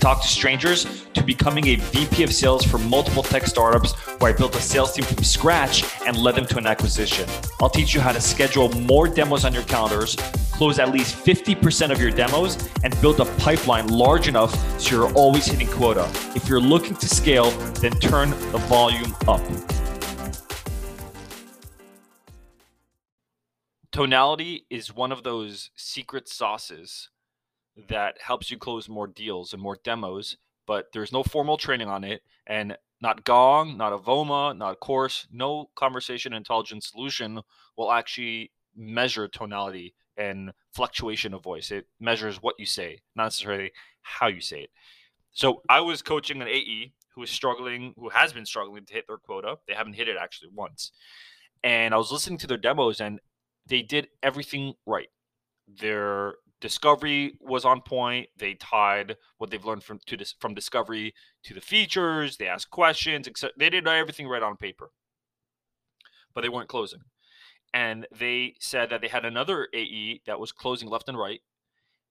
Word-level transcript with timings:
talk 0.00 0.22
to 0.22 0.28
strangers 0.28 1.06
to 1.12 1.22
becoming 1.22 1.68
a 1.68 1.76
VP 1.76 2.22
of 2.22 2.32
sales 2.32 2.64
for 2.64 2.78
multiple 2.78 3.22
tech 3.22 3.46
startups 3.46 3.92
where 4.18 4.32
I 4.32 4.36
built 4.36 4.56
a 4.56 4.60
sales 4.60 4.92
team 4.92 5.04
from 5.04 5.22
scratch 5.22 5.84
and 6.06 6.16
led 6.16 6.34
them 6.34 6.46
to 6.46 6.58
an 6.58 6.66
acquisition. 6.66 7.28
I'll 7.60 7.70
teach 7.70 7.94
you 7.94 8.00
how 8.00 8.12
to 8.12 8.20
schedule 8.20 8.70
more 8.80 9.06
demos 9.06 9.44
on 9.44 9.52
your 9.52 9.64
calendars, 9.64 10.16
close 10.52 10.78
at 10.78 10.90
least 10.90 11.14
50% 11.14 11.90
of 11.90 12.00
your 12.00 12.10
demos, 12.10 12.56
and 12.82 12.98
build 13.00 13.20
a 13.20 13.26
pipeline 13.36 13.88
large 13.88 14.26
enough 14.26 14.52
so 14.80 14.96
you're 14.96 15.12
always 15.14 15.46
hitting 15.46 15.68
quota. 15.68 16.10
If 16.34 16.48
you're 16.48 16.60
looking 16.60 16.96
to 16.96 17.08
scale, 17.08 17.50
then 17.82 17.92
turn 18.00 18.30
the 18.30 18.58
volume 18.68 19.14
up. 19.28 19.40
tonality 23.92 24.66
is 24.70 24.94
one 24.94 25.12
of 25.12 25.24
those 25.24 25.70
secret 25.76 26.28
sauces 26.28 27.10
that 27.88 28.16
helps 28.20 28.50
you 28.50 28.58
close 28.58 28.88
more 28.88 29.06
deals 29.06 29.52
and 29.52 29.62
more 29.62 29.78
demos 29.84 30.36
but 30.66 30.86
there's 30.92 31.12
no 31.12 31.22
formal 31.22 31.56
training 31.56 31.88
on 31.88 32.04
it 32.04 32.22
and 32.46 32.76
not 33.00 33.24
gong 33.24 33.76
not 33.76 33.92
avoma 33.92 34.56
not 34.56 34.72
a 34.72 34.76
course 34.76 35.26
no 35.32 35.70
conversation 35.76 36.32
intelligence 36.32 36.90
solution 36.90 37.40
will 37.76 37.92
actually 37.92 38.50
measure 38.76 39.28
tonality 39.28 39.94
and 40.16 40.52
fluctuation 40.72 41.34
of 41.34 41.42
voice. 41.42 41.70
It 41.70 41.86
measures 41.98 42.42
what 42.42 42.56
you 42.58 42.66
say 42.66 43.00
not 43.16 43.24
necessarily 43.24 43.72
how 44.02 44.28
you 44.28 44.40
say 44.40 44.62
it. 44.62 44.70
So 45.32 45.62
i 45.68 45.80
was 45.80 46.02
coaching 46.02 46.40
an 46.42 46.48
ae 46.48 46.92
who 47.14 47.22
is 47.22 47.30
struggling 47.30 47.94
who 47.96 48.08
has 48.10 48.32
been 48.32 48.46
struggling 48.46 48.84
to 48.86 48.94
hit 48.94 49.06
their 49.08 49.18
quota. 49.18 49.56
They 49.66 49.74
haven't 49.74 49.94
hit 49.94 50.08
it 50.08 50.16
actually 50.20 50.50
once. 50.54 50.92
And 51.62 51.94
i 51.94 51.96
was 51.96 52.12
listening 52.12 52.38
to 52.38 52.46
their 52.46 52.58
demos 52.58 53.00
and 53.00 53.20
they 53.66 53.82
did 53.82 54.08
everything 54.22 54.74
right. 54.86 55.08
Their 55.68 56.34
discovery 56.60 57.34
was 57.40 57.64
on 57.64 57.80
point. 57.80 58.28
They 58.36 58.54
tied 58.54 59.16
what 59.38 59.50
they've 59.50 59.64
learned 59.64 59.82
from 59.82 59.98
to 60.06 60.16
this 60.16 60.34
from 60.38 60.54
discovery 60.54 61.14
to 61.44 61.54
the 61.54 61.60
features. 61.60 62.36
They 62.36 62.48
asked 62.48 62.70
questions. 62.70 63.28
They 63.56 63.70
did 63.70 63.86
everything 63.86 64.28
right 64.28 64.42
on 64.42 64.56
paper, 64.56 64.90
but 66.34 66.42
they 66.42 66.48
weren't 66.48 66.68
closing. 66.68 67.00
And 67.72 68.06
they 68.16 68.54
said 68.58 68.90
that 68.90 69.00
they 69.00 69.08
had 69.08 69.24
another 69.24 69.68
AE 69.72 70.22
that 70.26 70.40
was 70.40 70.52
closing 70.52 70.88
left 70.88 71.08
and 71.08 71.18
right, 71.18 71.40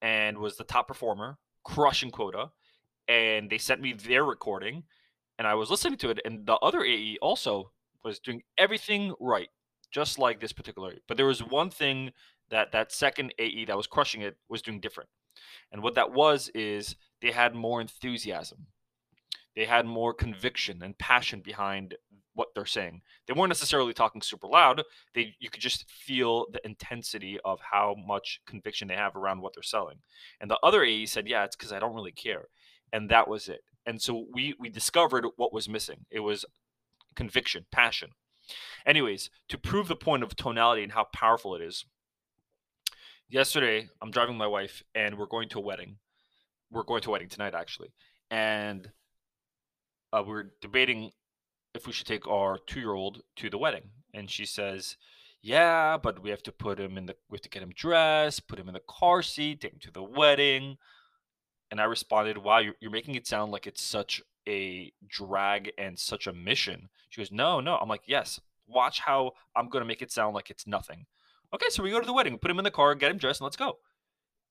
and 0.00 0.38
was 0.38 0.56
the 0.56 0.64
top 0.64 0.88
performer, 0.88 1.38
crushing 1.62 2.10
quota. 2.10 2.50
And 3.08 3.50
they 3.50 3.58
sent 3.58 3.80
me 3.80 3.92
their 3.92 4.24
recording, 4.24 4.84
and 5.38 5.46
I 5.46 5.54
was 5.54 5.70
listening 5.70 5.98
to 5.98 6.10
it. 6.10 6.20
And 6.24 6.46
the 6.46 6.54
other 6.56 6.84
AE 6.84 7.18
also 7.20 7.72
was 8.04 8.18
doing 8.18 8.42
everything 8.56 9.14
right 9.20 9.48
just 9.92 10.18
like 10.18 10.40
this 10.40 10.52
particular. 10.52 10.94
But 11.06 11.16
there 11.16 11.26
was 11.26 11.40
one 11.42 11.70
thing 11.70 12.12
that 12.50 12.72
that 12.72 12.92
second 12.92 13.32
AE 13.38 13.66
that 13.66 13.76
was 13.76 13.86
crushing 13.86 14.22
it 14.22 14.36
was 14.48 14.62
doing 14.62 14.80
different. 14.80 15.10
And 15.70 15.82
what 15.82 15.94
that 15.94 16.12
was 16.12 16.50
is 16.54 16.96
they 17.20 17.30
had 17.30 17.54
more 17.54 17.80
enthusiasm. 17.80 18.66
They 19.54 19.66
had 19.66 19.86
more 19.86 20.14
conviction 20.14 20.82
and 20.82 20.96
passion 20.98 21.40
behind 21.40 21.94
what 22.34 22.48
they're 22.54 22.64
saying. 22.64 23.02
They 23.26 23.34
weren't 23.34 23.50
necessarily 23.50 23.92
talking 23.92 24.22
super 24.22 24.46
loud. 24.46 24.82
They 25.14 25.34
you 25.38 25.50
could 25.50 25.60
just 25.60 25.90
feel 25.90 26.46
the 26.50 26.64
intensity 26.64 27.38
of 27.44 27.60
how 27.70 27.94
much 28.06 28.40
conviction 28.46 28.88
they 28.88 28.94
have 28.94 29.14
around 29.16 29.40
what 29.40 29.52
they're 29.54 29.62
selling. 29.62 29.98
And 30.40 30.50
the 30.50 30.58
other 30.62 30.82
AE 30.82 31.06
said, 31.06 31.28
"Yeah, 31.28 31.44
it's 31.44 31.56
cuz 31.56 31.72
I 31.72 31.78
don't 31.78 31.94
really 31.94 32.12
care." 32.12 32.48
And 32.92 33.10
that 33.10 33.28
was 33.28 33.48
it. 33.48 33.64
And 33.84 34.00
so 34.00 34.26
we 34.32 34.54
we 34.58 34.70
discovered 34.70 35.26
what 35.36 35.52
was 35.52 35.68
missing. 35.68 36.06
It 36.10 36.20
was 36.20 36.46
conviction, 37.14 37.66
passion. 37.70 38.12
Anyways, 38.86 39.30
to 39.48 39.58
prove 39.58 39.88
the 39.88 39.96
point 39.96 40.22
of 40.22 40.36
tonality 40.36 40.82
and 40.82 40.92
how 40.92 41.04
powerful 41.12 41.54
it 41.54 41.62
is, 41.62 41.84
yesterday 43.28 43.88
I'm 44.00 44.10
driving 44.10 44.36
my 44.36 44.46
wife 44.46 44.82
and 44.94 45.18
we're 45.18 45.26
going 45.26 45.48
to 45.50 45.58
a 45.58 45.62
wedding. 45.62 45.96
We're 46.70 46.84
going 46.84 47.02
to 47.02 47.08
a 47.08 47.12
wedding 47.12 47.28
tonight, 47.28 47.54
actually. 47.54 47.92
And 48.30 48.90
uh, 50.12 50.22
we're 50.26 50.52
debating 50.60 51.10
if 51.74 51.86
we 51.86 51.92
should 51.92 52.06
take 52.06 52.28
our 52.28 52.58
two 52.66 52.80
year 52.80 52.92
old 52.92 53.22
to 53.36 53.50
the 53.50 53.58
wedding. 53.58 53.90
And 54.14 54.30
she 54.30 54.44
says, 54.44 54.96
Yeah, 55.42 55.96
but 55.96 56.22
we 56.22 56.30
have 56.30 56.42
to 56.44 56.52
put 56.52 56.78
him 56.78 56.98
in 56.98 57.06
the, 57.06 57.16
we 57.30 57.36
have 57.36 57.42
to 57.42 57.48
get 57.48 57.62
him 57.62 57.72
dressed, 57.74 58.48
put 58.48 58.58
him 58.58 58.68
in 58.68 58.74
the 58.74 58.82
car 58.88 59.22
seat, 59.22 59.60
take 59.60 59.72
him 59.72 59.80
to 59.80 59.90
the 59.90 60.02
wedding. 60.02 60.76
And 61.70 61.80
I 61.80 61.84
responded, 61.84 62.38
Wow, 62.38 62.58
you're, 62.58 62.74
you're 62.80 62.90
making 62.90 63.14
it 63.14 63.26
sound 63.26 63.52
like 63.52 63.66
it's 63.66 63.82
such 63.82 64.22
a 64.48 64.92
drag 65.06 65.72
and 65.78 65.98
such 65.98 66.26
a 66.26 66.32
mission. 66.32 66.88
She 67.08 67.20
goes, 67.20 67.32
No, 67.32 67.60
no. 67.60 67.76
I'm 67.76 67.88
like, 67.88 68.02
Yes, 68.06 68.40
watch 68.72 69.00
how 69.00 69.32
I'm 69.56 69.68
going 69.68 69.82
to 69.82 69.88
make 69.88 70.02
it 70.02 70.12
sound 70.12 70.34
like 70.34 70.50
it's 70.50 70.66
nothing. 70.66 71.06
Okay, 71.54 71.66
so 71.68 71.82
we 71.82 71.90
go 71.90 72.00
to 72.00 72.06
the 72.06 72.12
wedding, 72.12 72.38
put 72.38 72.50
him 72.50 72.58
in 72.58 72.64
the 72.64 72.70
car, 72.70 72.94
get 72.94 73.10
him 73.10 73.18
dressed, 73.18 73.40
and 73.40 73.46
let's 73.46 73.56
go. 73.56 73.78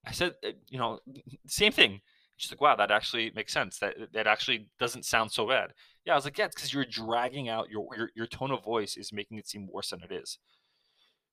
I 0.05 0.11
said, 0.11 0.35
uh, 0.45 0.51
you 0.69 0.77
know, 0.77 0.99
same 1.47 1.71
thing. 1.71 2.01
She's 2.37 2.51
like, 2.51 2.61
wow, 2.61 2.75
that 2.75 2.91
actually 2.91 3.31
makes 3.35 3.53
sense. 3.53 3.77
That 3.79 3.95
that 4.13 4.25
actually 4.25 4.69
doesn't 4.79 5.05
sound 5.05 5.31
so 5.31 5.47
bad. 5.47 5.73
Yeah, 6.05 6.13
I 6.13 6.15
was 6.15 6.25
like, 6.25 6.37
yeah, 6.37 6.45
it's 6.45 6.55
because 6.55 6.73
you're 6.73 6.85
dragging 6.85 7.49
out 7.49 7.69
your, 7.69 7.87
your 7.95 8.09
your 8.15 8.27
tone 8.27 8.51
of 8.51 8.63
voice 8.63 8.97
is 8.97 9.13
making 9.13 9.37
it 9.37 9.47
seem 9.47 9.67
worse 9.71 9.91
than 9.91 10.01
it 10.01 10.11
is. 10.11 10.39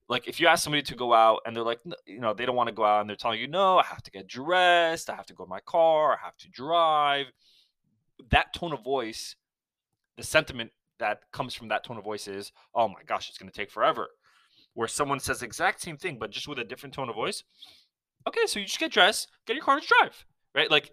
Like 0.09 0.29
if 0.29 0.41
you 0.41 0.47
ask 0.47 0.65
somebody 0.65 0.83
to 0.83 0.95
go 0.95 1.13
out 1.13 1.41
and 1.47 1.55
they're 1.55 1.65
like, 1.65 1.81
you 2.07 2.21
know, 2.21 2.35
they 2.35 2.47
don't 2.47 2.57
want 2.57 2.69
to 2.69 2.75
go 2.75 2.85
out 2.85 3.01
and 3.01 3.09
they're 3.09 3.17
telling 3.17 3.41
you, 3.41 3.47
no, 3.47 3.79
I 3.79 3.85
have 3.85 4.03
to 4.03 4.11
get 4.11 4.27
dressed, 4.27 5.11
I 5.11 5.15
have 5.15 5.27
to 5.27 5.35
go 5.35 5.45
to 5.45 5.51
my 5.51 5.61
car, 5.61 6.15
I 6.15 6.25
have 6.25 6.37
to 6.39 6.49
drive. 6.51 7.27
That 8.31 8.53
tone 8.55 8.73
of 8.73 8.83
voice, 8.83 9.37
the 10.17 10.23
sentiment 10.23 10.73
that 10.99 11.21
comes 11.33 11.55
from 11.55 11.69
that 11.69 11.85
tone 11.85 11.99
of 11.99 12.05
voice 12.05 12.29
is, 12.29 12.53
oh 12.75 12.89
my 12.89 13.03
gosh, 13.07 13.29
it's 13.29 13.39
going 13.39 13.51
to 13.51 13.57
take 13.57 13.71
forever. 13.71 14.09
Where 14.75 14.89
someone 14.89 15.21
says 15.21 15.43
exact 15.43 15.81
same 15.81 15.97
thing, 15.97 16.19
but 16.19 16.31
just 16.31 16.49
with 16.49 16.59
a 16.59 16.65
different 16.65 16.95
tone 16.95 17.09
of 17.09 17.15
voice. 17.15 17.43
Okay, 18.27 18.47
so 18.47 18.59
you 18.59 18.67
just 18.67 18.79
get 18.79 18.93
dressed, 18.93 19.29
get 19.47 19.57
your 19.57 19.65
car 19.65 19.79
and 19.79 19.87
drive, 19.87 20.25
right? 20.55 20.71
Like 20.71 20.93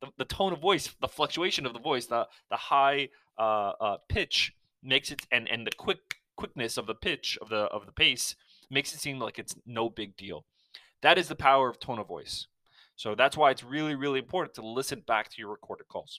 the, 0.00 0.08
the 0.18 0.24
tone 0.24 0.52
of 0.52 0.60
voice, 0.60 0.94
the 1.00 1.08
fluctuation 1.08 1.66
of 1.66 1.72
the 1.72 1.80
voice, 1.80 2.06
the 2.06 2.26
the 2.50 2.56
high 2.56 3.08
uh, 3.38 3.72
uh, 3.80 3.96
pitch 4.08 4.52
makes 4.82 5.10
it, 5.10 5.22
and 5.30 5.48
and 5.48 5.66
the 5.66 5.72
quick 5.72 6.16
quickness 6.36 6.76
of 6.76 6.86
the 6.86 6.94
pitch 6.94 7.38
of 7.42 7.48
the 7.48 7.64
of 7.64 7.86
the 7.86 7.92
pace 7.92 8.36
makes 8.70 8.94
it 8.94 9.00
seem 9.00 9.18
like 9.18 9.38
it's 9.38 9.56
no 9.66 9.90
big 9.90 10.16
deal. 10.16 10.44
That 11.02 11.18
is 11.18 11.28
the 11.28 11.36
power 11.36 11.68
of 11.68 11.78
tone 11.78 11.98
of 11.98 12.08
voice. 12.08 12.46
So 12.96 13.14
that's 13.14 13.36
why 13.36 13.50
it's 13.50 13.62
really, 13.62 13.94
really 13.94 14.18
important 14.18 14.54
to 14.54 14.66
listen 14.66 15.02
back 15.06 15.28
to 15.30 15.36
your 15.38 15.50
recorded 15.50 15.86
calls. 15.88 16.18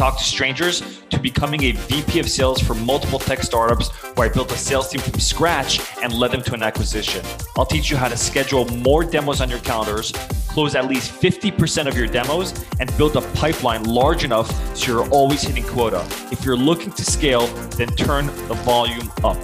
talk 0.00 0.16
to 0.16 0.24
strangers 0.24 0.82
to 1.10 1.20
becoming 1.20 1.62
a 1.64 1.72
VP 1.72 2.20
of 2.20 2.26
sales 2.26 2.58
for 2.58 2.72
multiple 2.72 3.18
tech 3.18 3.42
startups 3.42 3.90
where 4.16 4.30
I 4.30 4.32
built 4.32 4.50
a 4.50 4.56
sales 4.56 4.88
team 4.88 5.02
from 5.02 5.20
scratch 5.20 5.78
and 6.02 6.10
led 6.14 6.30
them 6.30 6.40
to 6.44 6.54
an 6.54 6.62
acquisition. 6.62 7.22
I'll 7.54 7.66
teach 7.66 7.90
you 7.90 7.98
how 7.98 8.08
to 8.08 8.16
schedule 8.16 8.64
more 8.78 9.04
demos 9.04 9.42
on 9.42 9.50
your 9.50 9.58
calendars, 9.58 10.12
close 10.48 10.74
at 10.74 10.86
least 10.88 11.12
50% 11.12 11.86
of 11.86 11.98
your 11.98 12.06
demos, 12.06 12.54
and 12.80 12.96
build 12.96 13.14
a 13.16 13.20
pipeline 13.32 13.84
large 13.84 14.24
enough 14.24 14.48
so 14.74 14.90
you're 14.90 15.08
always 15.10 15.42
hitting 15.42 15.64
quota. 15.64 16.02
If 16.32 16.46
you're 16.46 16.56
looking 16.56 16.92
to 16.92 17.04
scale, 17.04 17.46
then 17.76 17.88
turn 17.88 18.28
the 18.48 18.54
volume 18.64 19.12
up. 19.22 19.36